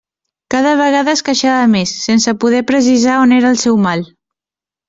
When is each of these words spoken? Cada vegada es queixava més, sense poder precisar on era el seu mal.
Cada 0.53 0.71
vegada 0.79 1.13
es 1.17 1.21
queixava 1.27 1.67
més, 1.75 1.93
sense 2.07 2.35
poder 2.45 2.65
precisar 2.73 3.21
on 3.27 3.37
era 3.41 3.55
el 3.55 3.63
seu 3.67 3.81
mal. 3.89 4.07